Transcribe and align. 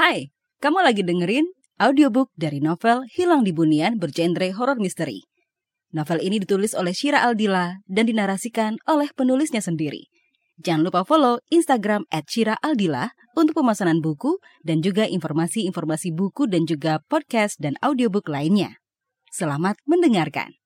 Hai, 0.00 0.32
kamu 0.64 0.80
lagi 0.80 1.04
dengerin 1.04 1.44
audiobook 1.76 2.32
dari 2.32 2.56
novel 2.56 3.04
Hilang 3.12 3.44
di 3.44 3.52
Bunian 3.52 4.00
bergenre 4.00 4.48
horror 4.48 4.80
misteri. 4.80 5.28
Novel 5.92 6.24
ini 6.24 6.40
ditulis 6.40 6.72
oleh 6.72 6.96
Shira 6.96 7.20
Aldila 7.20 7.84
dan 7.84 8.08
dinarasikan 8.08 8.80
oleh 8.88 9.12
penulisnya 9.12 9.60
sendiri. 9.60 10.08
Jangan 10.56 10.88
lupa 10.88 11.04
follow 11.04 11.44
Instagram 11.52 12.08
at 12.08 12.24
Shira 12.32 12.56
Aldila 12.64 13.12
untuk 13.36 13.60
pemesanan 13.60 14.00
buku 14.00 14.40
dan 14.64 14.80
juga 14.80 15.04
informasi-informasi 15.04 16.16
buku 16.16 16.48
dan 16.48 16.64
juga 16.64 17.04
podcast 17.04 17.60
dan 17.60 17.76
audiobook 17.84 18.32
lainnya. 18.32 18.80
Selamat 19.28 19.76
mendengarkan. 19.84 20.56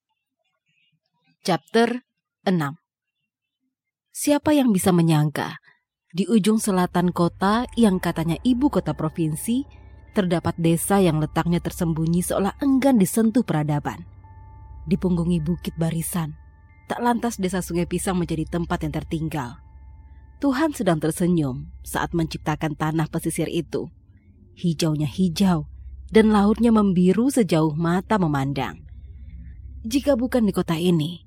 Chapter 1.43 2.07
6 2.47 2.55
Siapa 4.15 4.55
yang 4.55 4.71
bisa 4.71 4.95
menyangka 4.95 5.59
di 6.15 6.31
ujung 6.31 6.63
selatan 6.63 7.11
kota 7.11 7.67
yang 7.75 7.99
katanya 7.99 8.39
ibu 8.47 8.71
kota 8.71 8.95
provinsi, 8.95 9.67
terdapat 10.15 10.55
desa 10.55 11.03
yang 11.03 11.19
letaknya 11.19 11.59
tersembunyi 11.59 12.23
seolah 12.23 12.55
enggan 12.63 13.03
disentuh 13.03 13.43
peradaban. 13.43 14.07
Di 14.87 14.95
punggungi 14.95 15.43
bukit 15.43 15.75
barisan, 15.75 16.39
tak 16.87 17.03
lantas 17.03 17.35
desa 17.35 17.59
Sungai 17.59 17.91
Pisang 17.91 18.15
menjadi 18.15 18.47
tempat 18.47 18.87
yang 18.87 18.95
tertinggal. 18.95 19.59
Tuhan 20.39 20.71
sedang 20.71 21.03
tersenyum 21.03 21.67
saat 21.83 22.15
menciptakan 22.15 22.79
tanah 22.79 23.11
pesisir 23.11 23.51
itu. 23.51 23.91
Hijaunya 24.55 25.11
hijau 25.11 25.67
dan 26.15 26.31
lautnya 26.31 26.71
membiru 26.71 27.27
sejauh 27.27 27.75
mata 27.75 28.23
memandang. 28.23 28.87
Jika 29.83 30.15
bukan 30.15 30.47
di 30.47 30.53
kota 30.55 30.79
ini, 30.79 31.25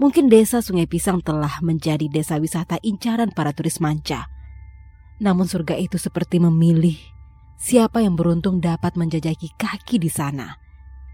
Mungkin 0.00 0.32
desa 0.32 0.64
Sungai 0.64 0.88
Pisang 0.88 1.20
telah 1.20 1.60
menjadi 1.60 2.08
desa 2.08 2.40
wisata 2.40 2.80
incaran 2.80 3.28
para 3.28 3.52
turis 3.52 3.76
manca. 3.76 4.31
Namun 5.20 5.50
surga 5.50 5.76
itu 5.76 6.00
seperti 6.00 6.40
memilih 6.40 6.96
siapa 7.60 8.00
yang 8.00 8.16
beruntung 8.16 8.58
dapat 8.58 8.96
menjajaki 8.96 9.52
kaki 9.60 10.00
di 10.00 10.08
sana. 10.08 10.56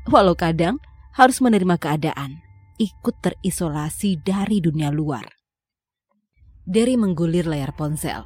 Walau 0.08 0.38
kadang 0.38 0.80
harus 1.12 1.42
menerima 1.42 1.76
keadaan, 1.76 2.40
ikut 2.78 3.14
terisolasi 3.20 4.22
dari 4.22 4.62
dunia 4.62 4.88
luar. 4.88 5.26
Derry 6.68 6.94
menggulir 6.94 7.44
layar 7.44 7.74
ponsel, 7.74 8.24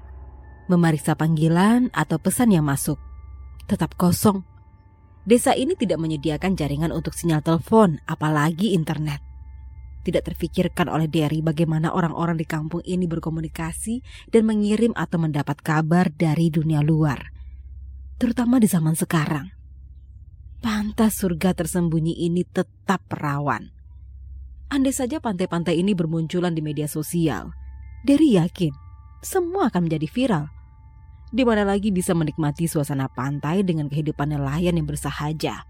memeriksa 0.69 1.17
panggilan 1.17 1.89
atau 1.91 2.21
pesan 2.21 2.53
yang 2.53 2.69
masuk. 2.69 3.01
Tetap 3.67 3.97
kosong. 3.97 4.45
Desa 5.23 5.55
ini 5.55 5.79
tidak 5.79 6.03
menyediakan 6.03 6.59
jaringan 6.59 6.91
untuk 6.91 7.15
sinyal 7.15 7.41
telepon, 7.41 8.03
apalagi 8.11 8.75
internet. 8.75 9.32
Tidak 10.03 10.23
terfikirkan 10.27 10.91
oleh 10.91 11.07
Derry 11.07 11.47
bagaimana 11.47 11.95
orang-orang 11.95 12.35
di 12.35 12.47
kampung 12.47 12.83
ini 12.83 13.07
berkomunikasi 13.07 14.03
dan 14.35 14.43
mengirim 14.51 14.91
atau 14.99 15.23
mendapat 15.23 15.63
kabar 15.63 16.11
dari 16.11 16.51
dunia 16.51 16.83
luar. 16.83 17.31
Terutama 18.19 18.59
di 18.59 18.67
zaman 18.67 18.99
sekarang. 18.99 19.47
Pantas 20.63 21.19
surga 21.19 21.55
tersembunyi 21.55 22.23
ini 22.27 22.43
tetap 22.47 23.03
perawan. 23.07 23.71
Andai 24.71 24.95
saja 24.95 25.23
pantai-pantai 25.23 25.79
ini 25.79 25.95
bermunculan 25.95 26.55
di 26.55 26.63
media 26.63 26.87
sosial, 26.87 27.51
Derry 28.03 28.35
yakin 28.35 28.75
semua 29.23 29.71
akan 29.71 29.87
menjadi 29.87 30.07
viral. 30.11 30.45
Di 31.31 31.47
mana 31.47 31.63
lagi 31.63 31.95
bisa 31.95 32.13
menikmati 32.13 32.67
suasana 32.67 33.07
pantai 33.07 33.63
dengan 33.63 33.87
kehidupan 33.87 34.35
nelayan 34.35 34.75
yang 34.75 34.85
bersahaja 34.85 35.63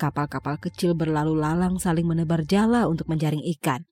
Kapal-kapal 0.00 0.56
kecil 0.56 0.96
berlalu 0.96 1.36
lalang 1.36 1.76
saling 1.76 2.08
menebar 2.08 2.40
jala 2.48 2.88
untuk 2.88 3.04
menjaring 3.12 3.44
ikan. 3.52 3.84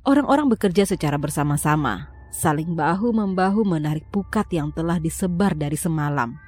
Orang-orang 0.00 0.48
bekerja 0.48 0.88
secara 0.88 1.20
bersama-sama, 1.20 2.08
saling 2.32 2.72
bahu-membahu 2.72 3.68
menarik 3.68 4.08
pukat 4.08 4.48
yang 4.48 4.72
telah 4.72 4.96
disebar 4.96 5.52
dari 5.52 5.76
semalam. 5.76 6.40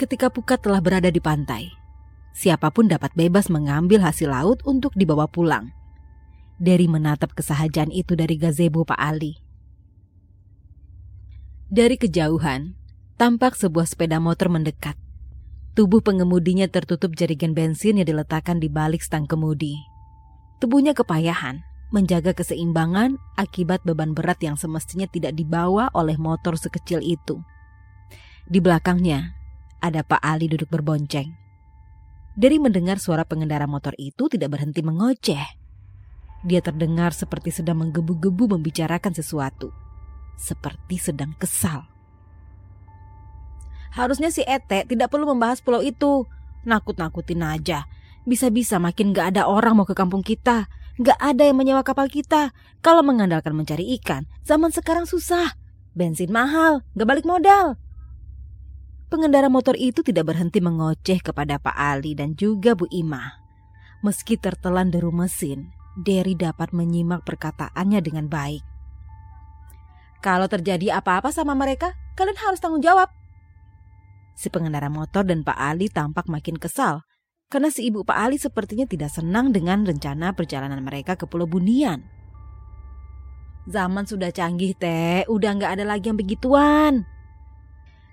Ketika 0.00 0.32
pukat 0.32 0.64
telah 0.64 0.80
berada 0.80 1.12
di 1.12 1.20
pantai, 1.20 1.68
siapa 2.32 2.72
pun 2.72 2.88
dapat 2.88 3.12
bebas 3.12 3.52
mengambil 3.52 4.00
hasil 4.00 4.32
laut 4.32 4.64
untuk 4.64 4.96
dibawa 4.96 5.28
pulang. 5.28 5.68
Dari 6.56 6.88
menatap 6.88 7.36
kesahajaan 7.36 7.92
itu 7.92 8.16
dari 8.16 8.40
gazebo 8.40 8.88
Pak 8.88 8.96
Ali. 8.96 9.36
Dari 11.68 12.00
kejauhan, 12.00 12.80
tampak 13.20 13.60
sebuah 13.60 13.84
sepeda 13.84 14.16
motor 14.24 14.48
mendekat. 14.48 14.96
Tubuh 15.70 16.02
pengemudinya 16.02 16.66
tertutup 16.66 17.14
jerigen 17.14 17.54
bensin 17.54 18.02
yang 18.02 18.08
diletakkan 18.10 18.58
di 18.58 18.66
balik 18.66 19.06
stang 19.06 19.30
kemudi. 19.30 19.78
Tubuhnya 20.58 20.98
kepayahan, 20.98 21.62
menjaga 21.94 22.34
keseimbangan 22.34 23.18
akibat 23.38 23.82
beban 23.86 24.10
berat 24.10 24.42
yang 24.42 24.58
semestinya 24.58 25.06
tidak 25.06 25.38
dibawa 25.38 25.86
oleh 25.94 26.18
motor 26.18 26.58
sekecil 26.58 26.98
itu. 27.02 27.38
Di 28.50 28.58
belakangnya, 28.58 29.30
ada 29.78 30.02
Pak 30.02 30.18
Ali 30.18 30.50
duduk 30.50 30.70
berbonceng. 30.74 31.38
Dari 32.34 32.58
mendengar 32.58 32.98
suara 32.98 33.22
pengendara 33.22 33.70
motor 33.70 33.94
itu 33.94 34.26
tidak 34.26 34.58
berhenti 34.58 34.82
mengoceh. 34.82 35.46
Dia 36.42 36.60
terdengar 36.64 37.14
seperti 37.14 37.52
sedang 37.54 37.84
menggebu-gebu 37.84 38.58
membicarakan 38.58 39.12
sesuatu. 39.12 39.70
Seperti 40.34 40.96
sedang 40.98 41.36
kesal. 41.36 41.84
Harusnya 43.90 44.30
si 44.30 44.46
Ete 44.46 44.86
tidak 44.86 45.10
perlu 45.10 45.26
membahas 45.26 45.58
pulau 45.62 45.82
itu. 45.82 46.26
Nakut-nakutin 46.62 47.42
aja. 47.42 47.86
Bisa-bisa 48.28 48.78
makin 48.78 49.10
gak 49.10 49.34
ada 49.36 49.50
orang 49.50 49.74
mau 49.74 49.88
ke 49.88 49.96
kampung 49.96 50.22
kita. 50.22 50.70
Gak 51.00 51.18
ada 51.18 51.48
yang 51.48 51.56
menyewa 51.58 51.80
kapal 51.82 52.06
kita. 52.06 52.52
Kalau 52.84 53.00
mengandalkan 53.00 53.56
mencari 53.56 53.96
ikan, 53.98 54.28
zaman 54.44 54.70
sekarang 54.70 55.08
susah. 55.08 55.56
Bensin 55.96 56.30
mahal, 56.30 56.86
gak 56.94 57.08
balik 57.08 57.26
modal. 57.26 57.80
Pengendara 59.10 59.50
motor 59.50 59.74
itu 59.74 60.06
tidak 60.06 60.30
berhenti 60.30 60.62
mengoceh 60.62 61.18
kepada 61.18 61.58
Pak 61.58 61.74
Ali 61.74 62.14
dan 62.14 62.38
juga 62.38 62.78
Bu 62.78 62.86
Ima. 62.94 63.42
Meski 64.06 64.38
tertelan 64.38 64.94
deru 64.94 65.10
mesin, 65.10 65.74
Derry 65.98 66.38
dapat 66.38 66.70
menyimak 66.70 67.26
perkataannya 67.26 68.00
dengan 68.00 68.30
baik. 68.30 68.62
Kalau 70.22 70.46
terjadi 70.46 71.00
apa-apa 71.02 71.34
sama 71.34 71.58
mereka, 71.58 71.96
kalian 72.14 72.38
harus 72.38 72.62
tanggung 72.62 72.84
jawab. 72.84 73.10
Si 74.40 74.48
pengendara 74.48 74.88
motor 74.88 75.28
dan 75.28 75.44
Pak 75.44 75.58
Ali 75.60 75.92
tampak 75.92 76.24
makin 76.24 76.56
kesal 76.56 77.04
karena 77.52 77.68
si 77.68 77.84
ibu 77.84 78.08
Pak 78.08 78.16
Ali 78.16 78.40
sepertinya 78.40 78.88
tidak 78.88 79.12
senang 79.12 79.52
dengan 79.52 79.84
rencana 79.84 80.32
perjalanan 80.32 80.80
mereka 80.80 81.20
ke 81.20 81.28
Pulau 81.28 81.44
Bunian. 81.44 82.00
Zaman 83.68 84.08
sudah 84.08 84.32
canggih, 84.32 84.72
Teh. 84.80 85.28
Udah 85.28 85.52
nggak 85.60 85.76
ada 85.76 85.84
lagi 85.84 86.08
yang 86.08 86.16
begituan. 86.16 87.04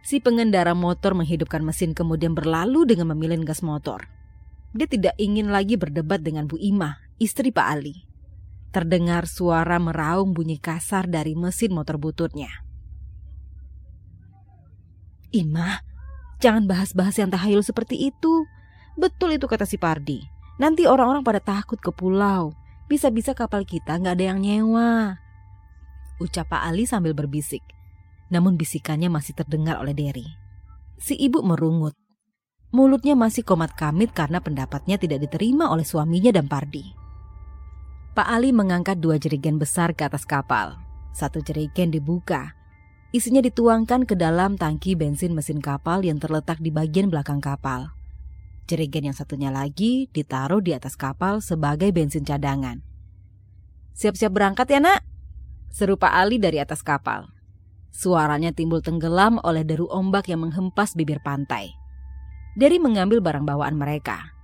Si 0.03 0.19
pengendara 0.19 0.75
motor 0.75 1.15
menghidupkan 1.15 1.63
mesin 1.63 1.95
kemudian 1.95 2.35
berlalu 2.35 2.83
dengan 2.83 3.15
memilih 3.15 3.47
gas 3.47 3.63
motor. 3.63 4.11
Dia 4.75 4.89
tidak 4.89 5.15
ingin 5.15 5.47
lagi 5.47 5.79
berdebat 5.79 6.19
dengan 6.19 6.51
Bu 6.51 6.59
Ima, 6.59 6.99
istri 7.23 7.55
Pak 7.55 7.67
Ali. 7.71 8.03
Terdengar 8.75 9.31
suara 9.31 9.79
meraung 9.79 10.35
bunyi 10.35 10.59
kasar 10.59 11.07
dari 11.07 11.39
mesin 11.39 11.71
motor 11.71 11.95
bututnya. 11.95 12.51
Ima, 15.31 15.87
Jangan 16.37 16.69
bahas-bahas 16.69 17.17
yang 17.17 17.33
tahayul 17.33 17.65
seperti 17.65 18.13
itu. 18.13 18.45
Betul 18.93 19.37
itu 19.37 19.49
kata 19.49 19.65
si 19.65 19.81
Pardi. 19.81 20.21
Nanti 20.61 20.85
orang-orang 20.85 21.25
pada 21.25 21.41
takut 21.41 21.81
ke 21.81 21.89
pulau. 21.89 22.53
Bisa-bisa 22.85 23.33
kapal 23.33 23.65
kita 23.65 23.97
nggak 23.97 24.15
ada 24.17 24.25
yang 24.33 24.39
nyewa. 24.41 25.17
Ucap 26.17 26.49
Pak 26.49 26.61
Ali 26.65 26.85
sambil 26.85 27.13
berbisik. 27.13 27.61
Namun 28.29 28.57
bisikannya 28.57 29.09
masih 29.09 29.37
terdengar 29.37 29.77
oleh 29.81 29.93
Derry. 29.93 30.25
Si 30.97 31.13
ibu 31.13 31.41
merungut. 31.45 31.93
Mulutnya 32.73 33.15
masih 33.15 33.45
komat 33.47 33.73
kamit 33.77 34.11
karena 34.11 34.43
pendapatnya 34.43 34.99
tidak 34.99 35.23
diterima 35.23 35.71
oleh 35.71 35.85
suaminya 35.87 36.33
dan 36.33 36.49
Pardi. 36.49 36.83
Pak 38.17 38.27
Ali 38.27 38.49
mengangkat 38.49 38.97
dua 38.97 39.21
jerigen 39.21 39.61
besar 39.61 39.93
ke 39.93 40.05
atas 40.05 40.25
kapal. 40.25 40.77
Satu 41.13 41.41
jerigen 41.41 41.93
dibuka 41.93 42.57
Isinya 43.15 43.39
dituangkan 43.39 44.03
ke 44.03 44.19
dalam 44.19 44.59
tangki 44.59 44.99
bensin 44.99 45.31
mesin 45.31 45.63
kapal 45.63 46.03
yang 46.03 46.19
terletak 46.19 46.59
di 46.59 46.75
bagian 46.75 47.07
belakang 47.07 47.39
kapal. 47.39 47.95
Jerigen 48.67 49.07
yang 49.07 49.15
satunya 49.15 49.47
lagi 49.47 50.11
ditaruh 50.11 50.59
di 50.59 50.75
atas 50.75 50.99
kapal 50.99 51.39
sebagai 51.39 51.87
bensin 51.95 52.27
cadangan. 52.27 52.83
Siap-siap 53.95 54.27
berangkat 54.35 54.67
ya 54.67 54.83
nak? 54.83 55.07
Seru 55.71 55.95
Pak 55.95 56.11
Ali 56.11 56.35
dari 56.35 56.59
atas 56.59 56.83
kapal. 56.83 57.31
Suaranya 57.95 58.51
timbul 58.51 58.83
tenggelam 58.83 59.39
oleh 59.39 59.63
deru 59.63 59.87
ombak 59.87 60.27
yang 60.27 60.43
menghempas 60.43 60.91
bibir 60.91 61.23
pantai. 61.23 61.71
Dari 62.59 62.75
mengambil 62.75 63.23
barang 63.23 63.47
bawaan 63.47 63.79
mereka, 63.79 64.35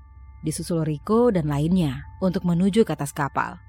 disusul 0.47 0.87
Riko 0.87 1.35
dan 1.35 1.51
lainnya 1.51 2.07
untuk 2.23 2.47
menuju 2.47 2.87
ke 2.87 2.95
atas 2.95 3.11
kapal. 3.11 3.59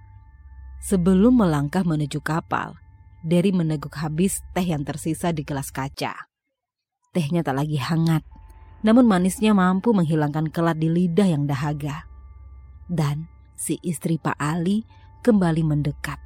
Sebelum 0.87 1.35
melangkah 1.35 1.83
menuju 1.83 2.23
kapal, 2.23 2.79
Derry 3.25 3.57
meneguk 3.57 3.97
habis 4.05 4.45
teh 4.53 4.69
yang 4.69 4.85
tersisa 4.85 5.33
di 5.33 5.49
gelas 5.49 5.73
kaca. 5.73 6.29
Tehnya 7.17 7.41
tak 7.41 7.57
lagi 7.57 7.81
hangat, 7.81 8.21
namun 8.85 9.09
manisnya 9.09 9.57
mampu 9.57 9.97
menghilangkan 9.97 10.53
kelat 10.53 10.77
di 10.77 10.93
lidah 10.93 11.25
yang 11.25 11.49
dahaga. 11.49 12.05
Dan 12.85 13.25
si 13.57 13.81
istri 13.81 14.21
Pak 14.21 14.37
Ali 14.37 14.85
kembali 15.25 15.65
mendekat. 15.65 16.21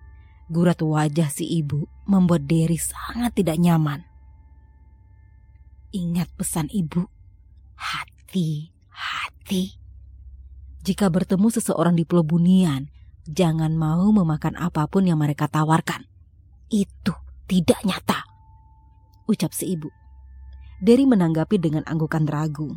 Gurat 0.50 0.82
wajah 0.82 1.30
si 1.30 1.46
ibu 1.46 1.86
membuat 2.10 2.50
Derry 2.50 2.82
sangat 2.82 3.30
tidak 3.38 3.62
nyaman. 3.62 4.02
Ingat 5.94 6.34
pesan 6.34 6.66
ibu, 6.74 7.06
hati-hati. 7.78 9.78
Jika 10.82 11.06
bertemu 11.14 11.46
seseorang 11.46 11.94
di 11.94 12.02
Pulau 12.02 12.26
Bunian, 12.26 12.90
jangan 13.22 13.70
mau 13.78 14.10
memakan 14.10 14.58
apa 14.58 14.90
pun 14.90 15.06
yang 15.06 15.22
mereka 15.22 15.46
tawarkan. 15.46 16.17
Itu 16.68 17.16
tidak 17.48 17.80
nyata. 17.84 18.28
Ucap 19.24 19.56
si 19.56 19.72
ibu. 19.72 19.88
Derry 20.84 21.08
menanggapi 21.08 21.56
dengan 21.56 21.80
anggukan 21.88 22.28
ragu. 22.28 22.76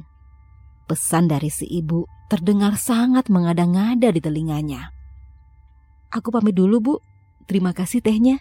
Pesan 0.87 1.27
dari 1.27 1.51
si 1.51 1.67
ibu 1.67 2.07
terdengar 2.31 2.79
sangat 2.79 3.27
mengada-ngada 3.27 4.11
di 4.15 4.23
telinganya. 4.23 4.95
Aku 6.11 6.31
pamit 6.31 6.55
dulu, 6.55 6.79
Bu. 6.79 6.95
Terima 7.47 7.75
kasih 7.75 7.99
tehnya. 7.99 8.39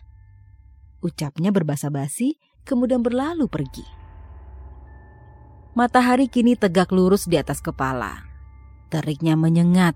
Ucapnya 1.02 1.50
berbasa 1.50 1.90
basi, 1.90 2.38
kemudian 2.62 3.02
berlalu 3.02 3.50
pergi. 3.50 3.86
Matahari 5.74 6.26
kini 6.26 6.54
tegak 6.58 6.90
lurus 6.90 7.30
di 7.30 7.38
atas 7.38 7.62
kepala. 7.62 8.26
Teriknya 8.90 9.38
menyengat. 9.38 9.94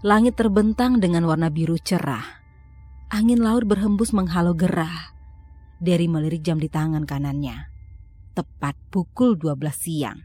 Langit 0.00 0.36
terbentang 0.36 0.98
dengan 1.00 1.28
warna 1.28 1.52
biru 1.52 1.76
cerah. 1.78 2.41
Angin 3.12 3.44
laut 3.44 3.68
berhembus 3.68 4.16
menghalau 4.16 4.56
gerah. 4.56 5.12
Derry 5.84 6.08
melirik 6.08 6.40
jam 6.40 6.56
di 6.56 6.72
tangan 6.72 7.04
kanannya. 7.04 7.68
Tepat 8.32 8.72
pukul 8.88 9.36
12 9.36 9.52
siang. 9.76 10.24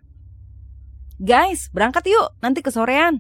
Guys, 1.20 1.68
berangkat 1.76 2.08
yuk, 2.08 2.32
nanti 2.40 2.64
kesorean. 2.64 3.20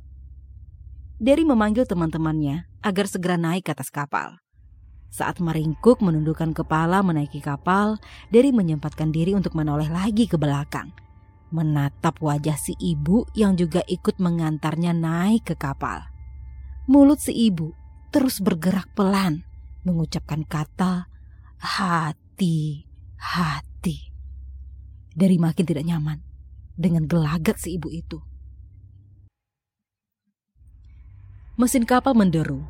Derry 1.19 1.43
memanggil 1.43 1.83
teman-temannya 1.83 2.63
agar 2.79 3.11
segera 3.11 3.35
naik 3.35 3.67
ke 3.67 3.75
atas 3.75 3.91
kapal. 3.91 4.39
Saat 5.11 5.43
meringkuk 5.43 5.99
menundukkan 5.99 6.55
kepala 6.55 7.03
menaiki 7.03 7.43
kapal, 7.43 7.99
Derry 8.31 8.55
menyempatkan 8.55 9.11
diri 9.11 9.35
untuk 9.35 9.51
menoleh 9.51 9.91
lagi 9.91 10.31
ke 10.31 10.39
belakang 10.39 10.95
menatap 11.47 12.19
wajah 12.19 12.59
si 12.59 12.75
ibu 12.75 13.23
yang 13.31 13.55
juga 13.55 13.79
ikut 13.87 14.19
mengantarnya 14.19 14.91
naik 14.91 15.47
ke 15.47 15.55
kapal. 15.55 16.03
Mulut 16.91 17.23
si 17.23 17.31
ibu 17.31 17.71
terus 18.11 18.39
bergerak 18.43 18.87
pelan, 18.95 19.46
mengucapkan 19.87 20.43
kata 20.43 21.07
hati, 21.57 22.85
hati. 23.17 24.11
Dari 25.17 25.39
makin 25.41 25.65
tidak 25.65 25.87
nyaman 25.87 26.21
dengan 26.77 27.09
gelagat 27.09 27.57
si 27.57 27.79
ibu 27.79 27.89
itu. 27.89 28.21
Mesin 31.57 31.89
kapal 31.89 32.13
menderu. 32.13 32.61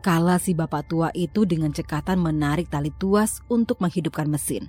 Kala 0.00 0.40
si 0.40 0.56
bapak 0.56 0.88
tua 0.88 1.12
itu 1.12 1.44
dengan 1.44 1.72
cekatan 1.72 2.16
menarik 2.20 2.72
tali 2.72 2.88
tuas 2.96 3.44
untuk 3.52 3.80
menghidupkan 3.84 4.28
mesin. 4.28 4.68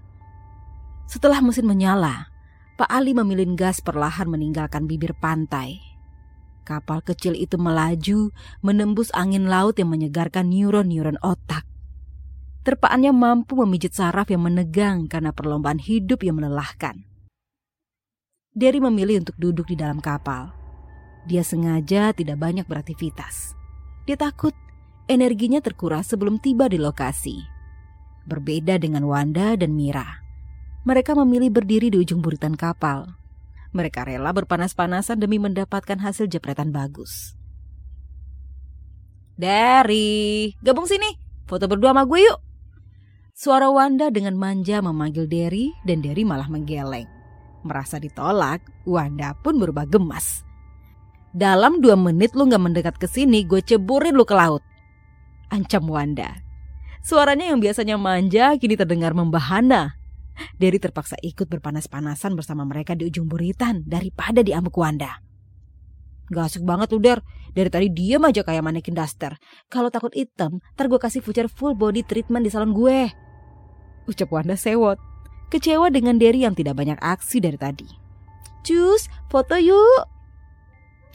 Setelah 1.08 1.40
mesin 1.40 1.68
menyala, 1.68 2.32
Pak 2.76 2.92
Ali 2.92 3.16
memilih 3.16 3.56
gas 3.56 3.80
perlahan 3.80 4.28
meninggalkan 4.28 4.84
bibir 4.84 5.16
pantai. 5.16 5.80
Kapal 6.68 7.00
kecil 7.00 7.38
itu 7.38 7.56
melaju, 7.56 8.36
menembus 8.60 9.08
angin 9.16 9.48
laut 9.48 9.80
yang 9.80 9.94
menyegarkan 9.94 10.52
neuron-neuron 10.52 11.16
otak. 11.24 11.64
Terpaannya 12.66 13.14
mampu 13.14 13.54
memijit 13.62 13.94
saraf 13.94 14.34
yang 14.34 14.42
menegang 14.42 15.06
karena 15.06 15.30
perlombaan 15.30 15.78
hidup 15.78 16.26
yang 16.26 16.42
melelahkan. 16.42 17.06
Derry 18.58 18.82
memilih 18.82 19.22
untuk 19.22 19.38
duduk 19.38 19.70
di 19.70 19.78
dalam 19.78 20.02
kapal. 20.02 20.50
Dia 21.30 21.46
sengaja 21.46 22.10
tidak 22.18 22.42
banyak 22.42 22.66
beraktivitas. 22.66 23.54
Dia 24.10 24.18
takut 24.18 24.58
energinya 25.06 25.62
terkuras 25.62 26.10
sebelum 26.10 26.42
tiba 26.42 26.66
di 26.66 26.82
lokasi. 26.82 27.38
Berbeda 28.26 28.82
dengan 28.82 29.06
Wanda 29.06 29.54
dan 29.54 29.78
Mira 29.78 30.26
mereka 30.86 31.18
memilih 31.18 31.50
berdiri 31.50 31.90
di 31.90 31.98
ujung 31.98 32.22
buritan 32.22 32.54
kapal. 32.54 33.18
Mereka 33.74 34.06
rela 34.06 34.30
berpanas-panasan 34.32 35.18
demi 35.18 35.42
mendapatkan 35.42 35.98
hasil 35.98 36.30
jepretan 36.30 36.70
bagus. 36.70 37.34
Derry, 39.36 40.54
gabung 40.62 40.86
sini. 40.86 41.18
Foto 41.50 41.66
berdua 41.66 41.92
sama 41.92 42.06
gue 42.06 42.22
yuk. 42.22 42.40
Suara 43.36 43.68
Wanda 43.68 44.08
dengan 44.16 44.40
manja 44.40 44.80
memanggil 44.80 45.28
Derry 45.28 45.76
dan 45.84 46.00
Derry 46.00 46.24
malah 46.24 46.48
menggeleng. 46.48 47.04
Merasa 47.68 48.00
ditolak, 48.00 48.64
Wanda 48.88 49.36
pun 49.44 49.60
berubah 49.60 49.84
gemas. 49.92 50.48
Dalam 51.36 51.84
dua 51.84 52.00
menit 52.00 52.32
lu 52.32 52.48
gak 52.48 52.64
mendekat 52.64 52.96
ke 52.96 53.12
sini, 53.12 53.44
gue 53.44 53.60
ceburin 53.60 54.16
lu 54.16 54.24
ke 54.24 54.32
laut. 54.32 54.64
Ancam 55.52 55.84
Wanda. 55.84 56.32
Suaranya 57.04 57.52
yang 57.52 57.60
biasanya 57.60 58.00
manja 58.00 58.56
kini 58.56 58.80
terdengar 58.80 59.12
membahana 59.12 60.00
Derry 60.56 60.80
terpaksa 60.80 61.20
ikut 61.20 61.52
berpanas-panasan 61.52 62.40
bersama 62.40 62.64
mereka 62.64 62.96
di 62.96 63.04
ujung 63.04 63.28
buritan 63.28 63.84
daripada 63.84 64.48
di 64.48 64.56
amuk 64.56 64.80
Wanda. 64.80 65.12
Gak 66.34 66.50
asik 66.50 66.64
banget 66.66 66.90
lu 66.90 66.98
Der, 66.98 67.22
dari 67.54 67.70
tadi 67.70 67.88
diam 67.94 68.26
aja 68.26 68.42
kayak 68.42 68.66
manekin 68.66 68.98
daster. 68.98 69.38
Kalau 69.70 69.94
takut 69.94 70.12
hitam, 70.18 70.58
ntar 70.74 70.90
gue 70.90 70.98
kasih 70.98 71.22
voucher 71.22 71.46
full 71.46 71.78
body 71.78 72.02
treatment 72.02 72.44
di 72.44 72.50
salon 72.50 72.74
gue. 72.74 73.14
Ucap 74.10 74.30
Wanda 74.34 74.58
sewot, 74.58 74.98
kecewa 75.54 75.94
dengan 75.94 76.18
Derry 76.18 76.46
yang 76.46 76.58
tidak 76.58 76.78
banyak 76.78 76.98
aksi 76.98 77.42
dari 77.42 77.58
tadi. 77.58 77.90
Cus, 78.66 79.06
foto 79.30 79.58
yuk. 79.58 80.10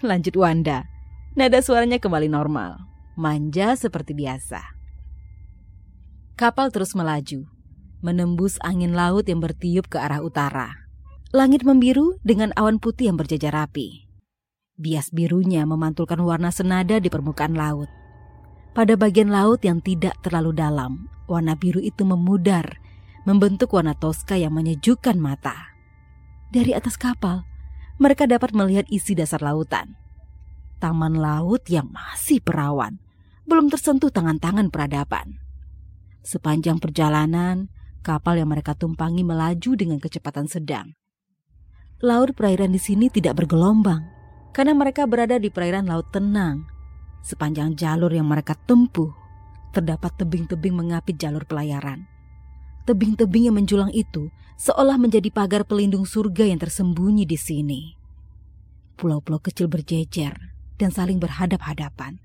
Lanjut 0.07 0.35
Wanda, 0.39 0.87
nada 1.35 1.59
suaranya 1.61 1.99
kembali 1.99 2.31
normal, 2.31 2.79
manja 3.19 3.75
seperti 3.75 4.15
biasa. 4.15 4.63
Kapal 6.39 6.73
terus 6.73 6.97
melaju, 6.97 7.45
menembus 8.01 8.57
angin 8.65 8.97
laut 8.97 9.29
yang 9.29 9.45
bertiup 9.45 9.93
ke 9.93 10.01
arah 10.01 10.25
utara. 10.25 10.89
Langit 11.31 11.63
membiru 11.63 12.19
dengan 12.27 12.51
awan 12.59 12.83
putih 12.83 13.13
yang 13.13 13.21
berjajar 13.21 13.55
rapi. 13.55 14.10
Bias 14.81 15.13
birunya 15.13 15.69
memantulkan 15.69 16.17
warna 16.25 16.49
senada 16.49 16.97
di 16.97 17.13
permukaan 17.13 17.53
laut. 17.53 17.93
Pada 18.73 18.97
bagian 18.97 19.29
laut 19.29 19.61
yang 19.61 19.85
tidak 19.85 20.17
terlalu 20.25 20.57
dalam, 20.57 21.13
warna 21.29 21.53
biru 21.53 21.85
itu 21.85 22.01
memudar, 22.09 22.81
membentuk 23.29 23.77
warna 23.77 23.93
toska 23.93 24.41
yang 24.41 24.57
menyejukkan 24.57 25.21
mata. 25.21 25.77
Dari 26.49 26.73
atas 26.73 26.97
kapal, 26.97 27.45
mereka 28.01 28.25
dapat 28.25 28.57
melihat 28.57 28.89
isi 28.89 29.13
dasar 29.13 29.45
lautan. 29.45 30.01
Taman 30.81 31.21
laut 31.21 31.69
yang 31.69 31.93
masih 31.93 32.41
perawan, 32.41 32.97
belum 33.45 33.69
tersentuh 33.69 34.09
tangan-tangan 34.09 34.73
peradaban. 34.73 35.37
Sepanjang 36.25 36.81
perjalanan, 36.81 37.69
Kapal 38.01 38.41
yang 38.41 38.49
mereka 38.49 38.73
tumpangi 38.73 39.21
melaju 39.21 39.77
dengan 39.77 40.01
kecepatan 40.01 40.49
sedang. 40.49 40.97
Laut 42.01 42.33
perairan 42.33 42.73
di 42.73 42.81
sini 42.81 43.13
tidak 43.13 43.45
bergelombang 43.45 44.20
karena 44.51 44.75
mereka 44.75 45.07
berada 45.07 45.39
di 45.39 45.49
perairan 45.49 45.87
laut 45.87 46.11
tenang. 46.15 46.67
Sepanjang 47.21 47.77
jalur 47.77 48.11
yang 48.11 48.27
mereka 48.27 48.57
tempuh, 48.67 49.13
terdapat 49.77 50.15
tebing-tebing 50.17 50.73
mengapit 50.73 51.21
jalur 51.21 51.45
pelayaran. 51.45 52.09
Tebing-tebing 52.89 53.53
yang 53.53 53.57
menjulang 53.57 53.93
itu 53.93 54.33
seolah 54.57 54.97
menjadi 54.97 55.29
pagar 55.29 55.69
pelindung 55.69 56.09
surga 56.09 56.49
yang 56.49 56.59
tersembunyi 56.59 57.29
di 57.29 57.39
sini. 57.39 57.81
Pulau-pulau 58.97 59.41
kecil 59.41 59.69
berjejer 59.69 60.37
dan 60.81 60.91
saling 60.91 61.21
berhadap-hadapan. 61.21 62.21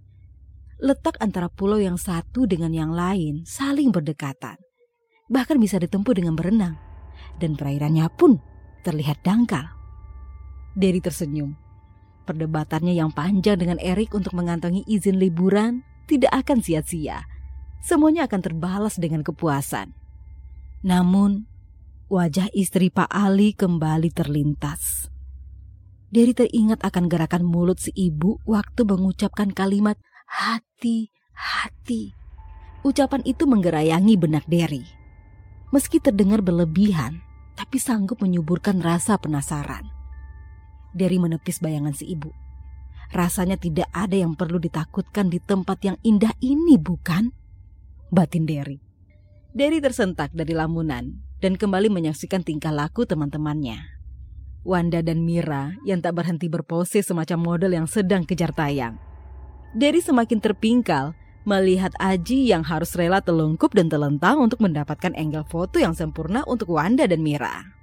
Letak 0.79 1.19
antara 1.23 1.47
pulau 1.47 1.79
yang 1.79 1.95
satu 1.95 2.47
dengan 2.47 2.71
yang 2.71 2.91
lain 2.91 3.47
saling 3.47 3.91
berdekatan 3.91 4.59
bahkan 5.25 5.57
bisa 5.57 5.81
ditempuh 5.81 6.13
dengan 6.13 6.37
berenang, 6.37 6.77
dan 7.41 7.57
perairannya 7.57 8.05
pun 8.13 8.37
terlihat 8.85 9.21
dangkal. 9.25 9.65
Derry 10.77 11.01
tersenyum. 11.01 11.64
Perdebatannya 12.25 12.97
yang 12.97 13.13
panjang 13.13 13.61
dengan 13.61 13.77
Erik 13.77 14.17
untuk 14.17 14.33
mengantongi 14.33 14.81
izin 14.89 15.21
liburan 15.21 15.85
tidak 16.09 16.33
akan 16.33 16.57
sia-sia. 16.61 17.21
Semuanya 17.85 18.25
akan 18.25 18.41
terbalas 18.41 18.97
dengan 18.97 19.21
kepuasan. 19.21 19.93
Namun, 20.81 21.45
wajah 22.09 22.49
istri 22.57 22.89
Pak 22.89 23.13
Ali 23.13 23.53
kembali 23.53 24.09
terlintas. 24.09 25.13
Derry 26.09 26.33
teringat 26.33 26.81
akan 26.81 27.05
gerakan 27.05 27.45
mulut 27.45 27.77
si 27.77 27.93
ibu 27.93 28.41
waktu 28.45 28.85
mengucapkan 28.89 29.53
kalimat 29.53 29.97
hati, 30.25 31.13
hati. 31.33 32.13
Ucapan 32.81 33.21
itu 33.25 33.45
menggerayangi 33.45 34.17
benak 34.17 34.45
Derry. 34.49 34.85
Meski 35.73 36.01
terdengar 36.01 36.41
berlebihan, 36.45 37.21
tapi 37.57 37.81
sanggup 37.81 38.21
menyuburkan 38.21 38.81
rasa 38.81 39.17
penasaran. 39.17 40.04
Dari 40.95 41.19
menepis 41.19 41.59
bayangan 41.59 41.91
si 41.91 42.07
ibu. 42.07 42.31
Rasanya 43.11 43.59
tidak 43.59 43.91
ada 43.91 44.15
yang 44.15 44.33
perlu 44.39 44.57
ditakutkan 44.57 45.27
di 45.27 45.43
tempat 45.43 45.83
yang 45.83 45.97
indah 46.01 46.31
ini, 46.39 46.79
bukan? 46.79 47.35
Batin 48.09 48.47
Derry. 48.47 48.79
Derry 49.51 49.83
tersentak 49.83 50.31
dari 50.31 50.55
lamunan 50.55 51.19
dan 51.43 51.59
kembali 51.59 51.91
menyaksikan 51.91 52.47
tingkah 52.47 52.71
laku 52.71 53.03
teman-temannya. 53.03 53.91
Wanda 54.65 55.05
dan 55.05 55.21
Mira 55.21 55.77
yang 55.85 56.01
tak 56.01 56.17
berhenti 56.17 56.49
berpose 56.49 57.05
semacam 57.05 57.53
model 57.53 57.71
yang 57.75 57.85
sedang 57.85 58.25
kejar 58.25 58.55
tayang. 58.55 58.97
Derry 59.75 60.01
semakin 60.01 60.41
terpingkal 60.41 61.13
melihat 61.45 61.93
Aji 62.01 62.49
yang 62.49 62.65
harus 62.65 62.97
rela 62.97 63.21
telungkup 63.21 63.77
dan 63.77 63.91
telentang 63.91 64.41
untuk 64.41 64.63
mendapatkan 64.63 65.13
angle 65.13 65.45
foto 65.45 65.77
yang 65.77 65.93
sempurna 65.93 66.41
untuk 66.49 66.73
Wanda 66.73 67.05
dan 67.05 67.21
Mira. 67.21 67.74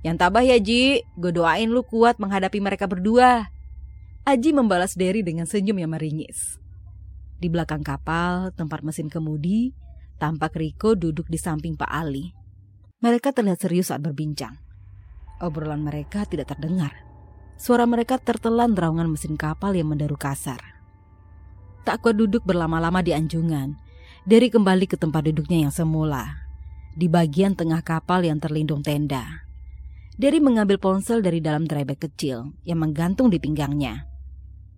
Yang 0.00 0.16
tabah 0.16 0.44
ya 0.44 0.56
Ji, 0.56 1.04
gue 1.04 1.32
doain 1.32 1.68
lu 1.68 1.84
kuat 1.84 2.16
menghadapi 2.16 2.56
mereka 2.60 2.88
berdua. 2.88 3.52
Aji 4.24 4.52
membalas 4.56 4.96
Derry 4.96 5.20
dengan 5.20 5.44
senyum 5.44 5.76
yang 5.80 5.92
meringis. 5.92 6.60
Di 7.40 7.48
belakang 7.48 7.80
kapal, 7.80 8.52
tempat 8.52 8.84
mesin 8.84 9.08
kemudi, 9.08 9.72
tampak 10.20 10.56
Riko 10.56 10.96
duduk 10.96 11.28
di 11.28 11.40
samping 11.40 11.76
Pak 11.76 11.88
Ali. 11.88 12.32
Mereka 13.00 13.32
terlihat 13.32 13.64
serius 13.64 13.88
saat 13.88 14.04
berbincang. 14.04 14.60
Obrolan 15.40 15.80
mereka 15.80 16.28
tidak 16.28 16.52
terdengar. 16.52 16.92
Suara 17.56 17.88
mereka 17.88 18.20
tertelan 18.20 18.76
raungan 18.76 19.08
mesin 19.08 19.40
kapal 19.40 19.72
yang 19.72 19.88
menderu 19.88 20.16
kasar. 20.16 20.60
Tak 21.84 22.04
kuat 22.04 22.16
duduk 22.20 22.44
berlama-lama 22.44 23.00
di 23.00 23.16
anjungan, 23.16 23.76
Derry 24.28 24.52
kembali 24.52 24.84
ke 24.84 25.00
tempat 25.00 25.24
duduknya 25.32 25.64
yang 25.64 25.72
semula, 25.72 26.44
di 26.92 27.08
bagian 27.08 27.56
tengah 27.56 27.80
kapal 27.80 28.20
yang 28.20 28.36
terlindung 28.36 28.84
tenda. 28.84 29.49
Derry 30.16 30.42
mengambil 30.42 30.80
ponsel 30.80 31.22
dari 31.22 31.38
dalam 31.38 31.68
drybag 31.68 32.10
kecil 32.10 32.56
yang 32.66 32.82
menggantung 32.82 33.30
di 33.30 33.38
pinggangnya. 33.38 34.08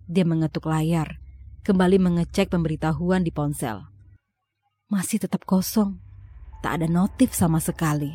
Dia 0.05 0.27
mengetuk 0.27 0.69
layar, 0.69 1.17
kembali 1.63 1.97
mengecek 1.97 2.51
pemberitahuan 2.51 3.23
di 3.23 3.31
ponsel. 3.31 3.87
Masih 4.91 5.23
tetap 5.23 5.47
kosong, 5.47 5.97
tak 6.61 6.81
ada 6.81 6.87
notif 6.91 7.33
sama 7.33 7.57
sekali. 7.57 8.13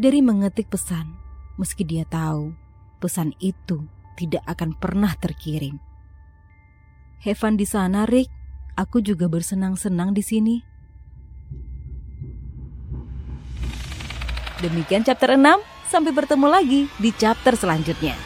Derry 0.00 0.24
mengetik 0.24 0.72
pesan, 0.72 1.14
meski 1.60 1.84
dia 1.84 2.02
tahu 2.08 2.52
pesan 2.98 3.36
itu 3.38 3.84
tidak 4.16 4.42
akan 4.48 4.72
pernah 4.76 5.12
terkirim. 5.20 5.76
Heaven 7.20 7.54
di 7.56 7.66
sana, 7.68 8.08
Rick. 8.08 8.32
Aku 8.76 9.00
juga 9.00 9.24
bersenang-senang 9.24 10.12
di 10.12 10.20
sini. 10.20 10.56
Demikian 14.60 15.00
chapter 15.00 15.32
6. 15.32 15.75
Sampai 15.86 16.10
bertemu 16.10 16.46
lagi 16.50 16.90
di 16.98 17.10
chapter 17.14 17.54
selanjutnya. 17.54 18.25